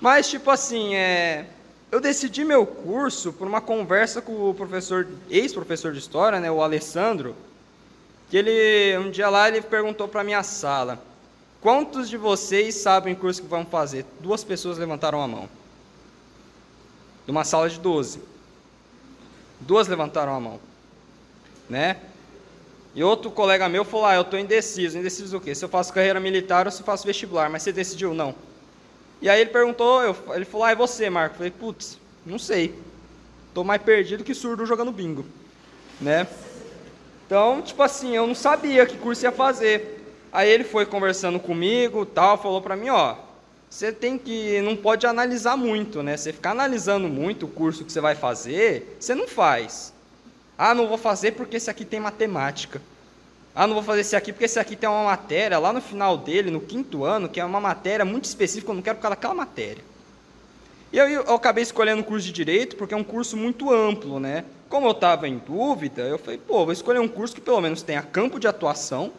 Mas, 0.02 0.28
tipo 0.28 0.50
assim, 0.50 0.96
é... 0.96 1.46
eu 1.92 2.02
decidi 2.02 2.44
meu 2.44 2.66
curso 2.66 3.32
por 3.32 3.48
uma 3.48 3.62
conversa 3.62 4.24
com 4.24 4.50
o 4.50 4.56
professor, 4.56 5.08
ex-professor 5.30 5.94
de 5.94 6.00
História, 6.00 6.40
né? 6.40 6.50
O 6.50 6.63
Alessandro, 6.63 7.36
que 8.32 8.36
ele, 8.36 8.98
um 8.98 9.12
dia 9.12 9.30
lá, 9.30 9.48
ele 9.48 9.62
perguntou 9.62 10.08
para 10.08 10.24
minha 10.24 10.42
sala, 10.42 11.00
quantos 11.62 12.10
de 12.10 12.18
vocês 12.18 12.74
sabem 12.74 13.13
o 13.13 13.18
curso 13.18 13.40
que 13.40 13.48
vão 13.48 13.68
fazer? 13.68 14.04
Duas 14.20 14.44
pessoas 14.44 14.80
levantaram 14.80 15.22
a 15.22 15.28
mão. 15.28 15.48
De 17.24 17.32
uma 17.32 17.44
sala 17.44 17.70
de 17.70 17.80
12. 17.80 18.33
Duas 19.63 19.88
levantaram 19.88 20.36
a 20.36 20.39
mão, 20.39 20.60
né? 21.70 21.98
E 22.96 23.03
outro 23.03 23.32
colega 23.32 23.67
meu 23.70 23.84
falou: 23.84 24.05
Ah, 24.05 24.15
eu 24.15 24.22
estou 24.22 24.39
indeciso. 24.39 24.98
Indeciso 24.98 25.38
o 25.38 25.41
quê? 25.41 25.55
Se 25.55 25.65
eu 25.65 25.70
faço 25.70 25.93
carreira 25.93 26.20
militar 26.20 26.65
ou 26.65 26.72
se 26.72 26.82
eu 26.82 26.86
faço 26.86 27.05
vestibular. 27.05 27.50
Mas 27.50 27.63
você 27.63 27.72
decidiu? 27.72 28.13
Não. 28.13 28.36
E 29.22 29.29
aí 29.29 29.41
ele 29.41 29.50
perguntou, 29.50 30.01
eu, 30.01 30.15
ele 30.36 30.46
falou: 30.46 30.65
Ah, 30.65 30.72
é 30.72 30.75
você, 30.75 31.10
Marco? 31.10 31.36
Eu 31.36 31.38
falei: 31.38 31.51
Putz, 31.51 31.98
não 32.25 32.38
sei. 32.38 32.75
Estou 33.48 33.63
mais 33.63 33.82
perdido 33.82 34.24
que 34.24 34.34
surdo 34.34 34.65
jogando 34.65 34.91
bingo, 34.91 35.25
né? 36.01 36.27
Então, 37.25 37.62
tipo 37.62 37.82
assim, 37.82 38.15
eu 38.15 38.27
não 38.27 38.36
sabia 38.36 38.86
que 38.86 38.98
curso 38.98 39.24
ia 39.24 39.32
fazer. 39.32 40.03
Aí 40.32 40.50
ele 40.50 40.63
foi 40.63 40.86
conversando 40.86 41.39
comigo, 41.39 42.05
tal, 42.05 42.38
falou 42.38 42.62
para 42.62 42.75
mim, 42.75 42.89
ó, 42.89 43.15
você 43.74 43.92
tem 43.92 44.20
que 44.20 44.62
não 44.62 44.75
pode 44.75 45.08
analisar 45.08 45.58
muito, 45.58 46.03
né? 46.03 46.15
Você 46.15 46.32
ficar 46.32 46.51
analisando 46.51 47.08
muito 47.08 47.48
o 47.48 47.50
curso 47.50 47.84
que 47.84 47.92
você 47.92 48.00
vai 48.00 48.13
fazer, 48.13 48.96
você 49.00 49.15
não 49.15 49.27
faz. 49.27 49.92
Ah, 50.56 50.75
não 50.75 50.88
vou 50.88 50.98
fazer 50.98 51.32
porque 51.32 51.58
esse 51.58 51.72
aqui 51.72 51.84
tem 51.84 52.00
matemática. 52.00 52.80
Ah, 53.56 53.65
não 53.65 53.74
vou 53.74 53.82
fazer 53.82 54.01
esse 54.01 54.15
aqui 54.15 54.32
porque 54.32 54.46
esse 54.46 54.60
aqui 54.60 54.75
tem 54.75 54.88
uma 54.88 55.06
matéria 55.06 55.58
lá 55.58 55.74
no 55.74 55.82
final 55.82 56.15
dele, 56.15 56.51
no 56.51 56.62
quinto 56.62 57.03
ano, 57.03 57.27
que 57.27 57.39
é 57.39 57.46
uma 57.46 57.60
matéria 57.60 58.06
muito 58.06 58.25
específica, 58.25 58.70
eu 58.70 58.75
não 58.75 58.84
quero 58.84 58.98
por 58.98 59.01
causa 59.01 59.15
daquela 59.15 59.34
matéria. 59.34 59.84
E 60.92 60.98
eu, 61.00 61.08
eu 61.10 61.34
acabei 61.34 61.63
escolhendo 61.63 62.03
o 62.03 62.06
curso 62.06 62.27
de 62.27 62.32
Direito 62.32 62.75
porque 62.75 62.94
é 62.94 62.98
um 62.98 63.03
curso 63.03 63.36
muito 63.36 63.74
amplo, 63.74 64.20
né? 64.20 64.46
Como 64.70 64.86
eu 64.86 64.92
estava 64.92 65.27
em 65.27 65.39
dúvida, 65.39 66.03
eu 66.03 66.20
falei, 66.20 66.38
pô, 66.38 66.63
vou 66.63 66.74
escolher 66.74 67.00
um 67.00 67.08
curso 67.08 67.34
que 67.34 67.42
pelo 67.42 67.60
menos 67.60 67.82
tenha 67.82 68.03
campo 68.03 68.39
de 68.39 68.48
atuação, 68.48 69.12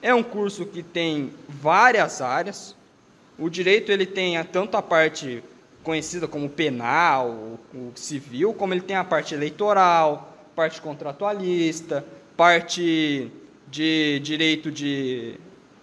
é 0.00 0.14
um 0.14 0.22
curso 0.22 0.64
que 0.64 0.82
tem 0.82 1.34
várias 1.46 2.22
áreas, 2.22 2.74
o 3.38 3.48
direito 3.48 3.90
ele 3.90 4.06
tem 4.06 4.42
tanto 4.44 4.76
a 4.76 4.82
parte 4.82 5.42
conhecida 5.82 6.26
como 6.26 6.48
penal, 6.48 7.58
o 7.74 7.92
civil, 7.94 8.54
como 8.54 8.72
ele 8.72 8.80
tem 8.80 8.96
a 8.96 9.04
parte 9.04 9.34
eleitoral, 9.34 10.34
parte 10.56 10.80
contratualista, 10.80 12.04
parte 12.36 13.30
de 13.68 14.20
direito 14.20 14.70
de 14.70 15.34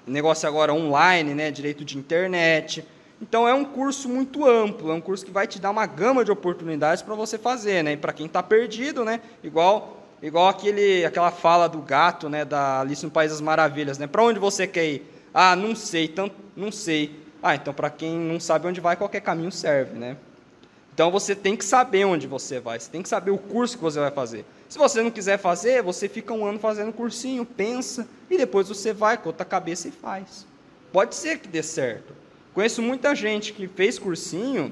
negócio 0.08 0.48
agora 0.48 0.74
online, 0.74 1.34
né, 1.34 1.52
direito 1.52 1.86
de 1.86 1.98
internet. 1.98 2.84
Então 3.22 3.48
é 3.48 3.54
um 3.54 3.64
curso 3.64 4.10
muito 4.10 4.48
amplo, 4.48 4.90
é 4.92 4.94
um 4.94 5.02
curso 5.02 5.24
que 5.24 5.32
vai 5.32 5.46
te 5.46 5.60
dar 5.60 5.70
uma 5.70 5.86
gama 5.86 6.26
de 6.26 6.32
oportunidades 6.32 7.04
para 7.04 7.14
você 7.14 7.38
fazer, 7.38 7.84
né? 7.84 7.94
E 7.94 7.98
para 7.98 8.12
quem 8.12 8.26
está 8.26 8.42
perdido, 8.42 9.06
né? 9.06 9.22
Igual 9.44 9.98
igual 10.24 10.48
aquele 10.48 11.06
aquela 11.06 11.32
fala 11.32 11.68
do 11.68 11.80
gato, 11.80 12.30
né, 12.30 12.44
da 12.44 12.82
Alice 12.82 13.04
no 13.04 13.12
País 13.12 13.32
das 13.32 13.42
Maravilhas, 13.42 14.00
né? 14.00 14.08
Para 14.08 14.24
onde 14.24 14.40
você 14.40 14.66
quer 14.66 14.86
ir? 14.86 15.04
Ah, 15.32 15.56
não 15.56 15.76
sei, 15.76 16.08
tanto 16.08 16.36
não 16.56 16.72
sei. 16.72 17.12
Ah, 17.42 17.56
então 17.56 17.74
para 17.74 17.90
quem 17.90 18.18
não 18.18 18.40
sabe 18.40 18.68
onde 18.68 18.80
vai, 18.80 18.96
qualquer 18.96 19.22
caminho 19.22 19.52
serve, 19.52 19.98
né? 19.98 20.18
Então 20.94 21.10
você 21.10 21.34
tem 21.34 21.56
que 21.56 21.66
saber 21.66 22.06
onde 22.06 22.28
você 22.28 22.60
vai, 22.60 22.80
você 22.80 22.90
tem 22.90 23.02
que 23.02 23.10
saber 23.10 23.32
o 23.32 23.38
curso 23.38 23.78
que 23.78 23.84
você 23.84 24.00
vai 24.00 24.12
fazer. 24.12 24.46
Se 24.70 24.78
você 24.78 25.02
não 25.02 25.10
quiser 25.10 25.38
fazer, 25.38 25.82
você 25.82 26.08
fica 26.08 26.34
um 26.34 26.46
ano 26.46 26.60
fazendo 26.60 26.94
cursinho, 26.94 27.46
pensa, 27.46 28.08
e 28.30 28.38
depois 28.38 28.68
você 28.68 28.94
vai 28.94 29.18
com 29.18 29.30
outra 29.30 29.46
cabeça 29.46 29.88
e 29.88 29.92
faz. 29.92 30.46
Pode 30.92 31.16
ser 31.16 31.40
que 31.40 31.48
dê 31.48 31.64
certo. 31.64 32.14
Conheço 32.54 32.82
muita 32.82 33.16
gente 33.16 33.54
que 33.54 33.68
fez 33.68 33.98
cursinho 33.98 34.72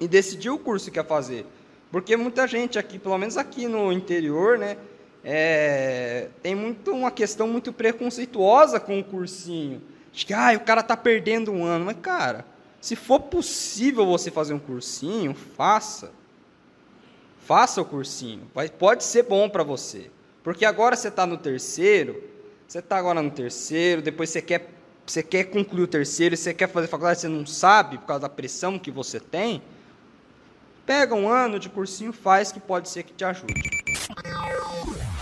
e 0.00 0.08
decidiu 0.08 0.54
o 0.54 0.58
curso 0.58 0.86
que 0.86 0.92
quer 0.92 1.06
fazer. 1.06 1.46
Porque 1.90 2.16
muita 2.16 2.46
gente 2.46 2.78
aqui, 2.78 2.98
pelo 2.98 3.16
menos 3.16 3.36
aqui 3.36 3.68
no 3.68 3.92
interior, 3.92 4.58
né, 4.58 4.76
é, 5.22 6.28
tem 6.42 6.54
muito 6.54 6.90
uma 6.90 7.10
questão 7.10 7.46
muito 7.46 7.72
preconceituosa 7.72 8.80
com 8.80 8.98
o 8.98 9.04
cursinho. 9.04 9.82
Que 10.24 10.32
ah, 10.32 10.52
o 10.56 10.60
cara 10.60 10.82
tá 10.82 10.96
perdendo 10.96 11.52
um 11.52 11.64
ano. 11.64 11.84
Mas, 11.84 11.96
cara, 12.00 12.44
se 12.80 12.96
for 12.96 13.20
possível 13.20 14.06
você 14.06 14.30
fazer 14.30 14.54
um 14.54 14.58
cursinho, 14.58 15.34
faça. 15.34 16.10
Faça 17.40 17.80
o 17.82 17.84
cursinho. 17.84 18.50
Vai, 18.54 18.68
pode 18.68 19.04
ser 19.04 19.24
bom 19.24 19.48
para 19.48 19.62
você. 19.62 20.10
Porque 20.42 20.64
agora 20.64 20.96
você 20.96 21.08
está 21.08 21.26
no 21.26 21.36
terceiro, 21.36 22.22
você 22.66 22.78
está 22.78 22.96
agora 22.96 23.20
no 23.20 23.30
terceiro, 23.30 24.00
depois 24.00 24.30
você 24.30 24.40
quer, 24.40 24.70
você 25.04 25.22
quer 25.22 25.44
concluir 25.44 25.82
o 25.82 25.88
terceiro, 25.88 26.36
você 26.36 26.54
quer 26.54 26.68
fazer 26.68 26.86
faculdade, 26.86 27.20
você 27.20 27.28
não 27.28 27.44
sabe 27.44 27.98
por 27.98 28.06
causa 28.06 28.22
da 28.22 28.28
pressão 28.28 28.78
que 28.78 28.90
você 28.90 29.20
tem. 29.20 29.62
Pega 30.86 31.14
um 31.14 31.28
ano 31.28 31.58
de 31.58 31.68
cursinho, 31.68 32.12
faz 32.12 32.52
que 32.52 32.60
pode 32.60 32.88
ser 32.88 33.02
que 33.02 33.12
te 33.12 33.24
ajude. 33.24 33.85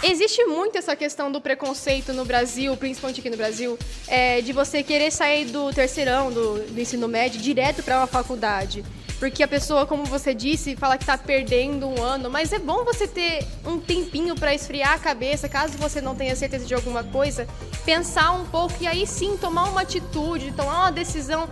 Existe 0.07 0.45
muito 0.45 0.77
essa 0.77 0.95
questão 0.95 1.33
do 1.33 1.41
preconceito 1.41 2.13
no 2.13 2.27
Brasil, 2.27 2.77
principalmente 2.77 3.21
aqui 3.21 3.31
no 3.31 3.39
Brasil, 3.39 3.79
é, 4.07 4.43
de 4.43 4.53
você 4.53 4.83
querer 4.83 5.11
sair 5.11 5.47
do 5.47 5.73
terceirão, 5.73 6.31
do, 6.31 6.59
do 6.59 6.79
ensino 6.79 7.09
médio, 7.09 7.41
direto 7.41 7.83
para 7.83 7.97
uma 7.97 8.07
faculdade. 8.07 8.85
Porque 9.19 9.43
a 9.43 9.49
pessoa, 9.49 9.87
como 9.87 10.05
você 10.05 10.35
disse, 10.35 10.77
fala 10.77 10.99
que 10.99 11.05
está 11.05 11.17
perdendo 11.17 11.89
um 11.89 12.03
ano, 12.03 12.29
mas 12.29 12.53
é 12.53 12.59
bom 12.59 12.85
você 12.85 13.09
ter 13.09 13.47
um 13.65 13.81
tempinho 13.81 14.35
para 14.35 14.55
esfriar 14.55 14.93
a 14.93 14.99
cabeça, 14.99 15.49
caso 15.49 15.79
você 15.79 16.03
não 16.03 16.15
tenha 16.15 16.37
certeza 16.37 16.67
de 16.67 16.75
alguma 16.75 17.03
coisa, 17.03 17.49
pensar 17.87 18.33
um 18.33 18.45
pouco 18.45 18.75
e 18.83 18.87
aí 18.87 19.07
sim 19.07 19.39
tomar 19.39 19.71
uma 19.71 19.81
atitude, 19.81 20.53
tomar 20.53 20.81
uma 20.81 20.93
decisão 20.93 21.49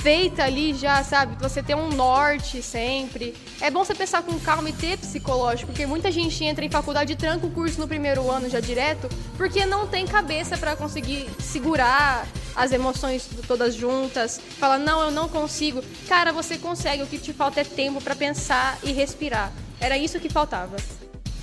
feita 0.00 0.44
ali 0.44 0.74
já, 0.74 1.02
sabe? 1.04 1.36
Você 1.40 1.62
ter 1.62 1.74
um 1.74 1.88
norte 1.88 2.62
sempre. 2.62 3.34
É 3.60 3.70
bom 3.70 3.84
você 3.84 3.94
pensar 3.94 4.22
com 4.22 4.38
calma 4.40 4.70
e 4.70 4.72
ter 4.72 4.96
psicológico, 4.96 5.70
porque 5.72 5.86
muita 5.86 6.10
gente 6.10 6.42
entra 6.42 6.64
em 6.64 6.70
faculdade 6.70 7.12
e 7.12 7.16
tranca 7.16 7.46
o 7.46 7.50
curso 7.50 7.78
no 7.80 7.86
primeiro 7.86 8.30
ano 8.30 8.48
já 8.48 8.60
direto, 8.60 9.08
porque 9.36 9.66
não 9.66 9.86
tem 9.86 10.06
cabeça 10.06 10.56
para 10.56 10.74
conseguir 10.74 11.28
segurar 11.38 12.26
as 12.56 12.72
emoções 12.72 13.28
todas 13.46 13.74
juntas. 13.74 14.40
Fala, 14.58 14.78
não, 14.78 15.02
eu 15.02 15.10
não 15.10 15.28
consigo. 15.28 15.82
Cara, 16.08 16.32
você 16.32 16.56
consegue, 16.56 17.02
o 17.02 17.06
que 17.06 17.18
te 17.18 17.32
falta 17.32 17.60
é 17.60 17.64
tempo 17.64 18.00
para 18.00 18.16
pensar 18.16 18.78
e 18.82 18.92
respirar. 18.92 19.52
Era 19.78 19.98
isso 19.98 20.18
que 20.18 20.28
faltava. 20.28 20.76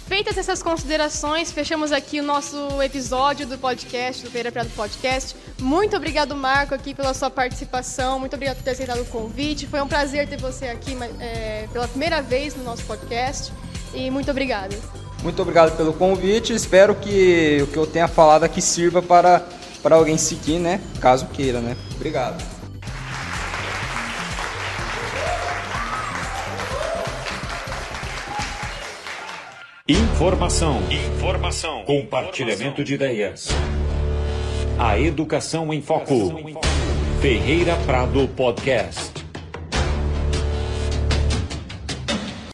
Feitas 0.07 0.37
essas 0.37 0.63
considerações, 0.63 1.51
fechamos 1.51 1.91
aqui 1.91 2.21
o 2.21 2.23
nosso 2.23 2.81
episódio 2.81 3.45
do 3.45 3.57
podcast, 3.57 4.23
do 4.23 4.31
Feira 4.31 4.49
Prado 4.49 4.69
Podcast. 4.69 5.35
Muito 5.59 5.97
obrigado, 5.97 6.33
Marco, 6.33 6.73
aqui 6.73 6.93
pela 6.95 7.13
sua 7.13 7.29
participação. 7.29 8.17
Muito 8.17 8.33
obrigado 8.33 8.55
por 8.55 8.63
ter 8.63 8.71
aceitado 8.71 9.01
o 9.01 9.05
convite. 9.05 9.67
Foi 9.67 9.81
um 9.81 9.87
prazer 9.87 10.25
ter 10.29 10.39
você 10.39 10.69
aqui 10.69 10.97
é, 11.19 11.67
pela 11.73 11.89
primeira 11.89 12.21
vez 12.21 12.55
no 12.55 12.63
nosso 12.63 12.85
podcast. 12.85 13.51
E 13.93 14.09
muito 14.09 14.31
obrigado. 14.31 14.77
Muito 15.21 15.41
obrigado 15.41 15.75
pelo 15.75 15.91
convite. 15.91 16.53
Espero 16.53 16.95
que 16.95 17.59
o 17.63 17.67
que 17.67 17.77
eu 17.77 17.85
tenha 17.85 18.07
falado 18.07 18.45
aqui 18.45 18.61
sirva 18.61 19.01
para, 19.01 19.45
para 19.83 19.97
alguém 19.97 20.17
seguir, 20.17 20.57
né? 20.57 20.79
Caso 21.01 21.25
queira, 21.27 21.59
né? 21.59 21.75
Obrigado. 21.95 22.56
Informação. 29.89 30.81
Informação. 30.91 31.85
Compartilhamento 31.85 32.83
de 32.83 32.95
ideias. 32.95 33.47
A 34.77 34.99
educação 34.99 35.73
em 35.73 35.81
foco. 35.81 36.13
Ferreira 37.21 37.73
Prado 37.85 38.27
Podcast. 38.35 39.16